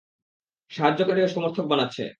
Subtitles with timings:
[0.71, 2.03] সাহায্যকারী ও সমর্থক বানাচ্ছে।